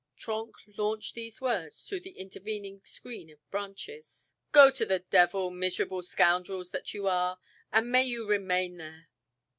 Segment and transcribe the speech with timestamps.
[0.17, 6.01] Trenck launched these words through the intervening screen of branches: "Go to the devil, miserable
[6.01, 7.37] scoundrels that you are,
[7.71, 9.09] and may you remain there!"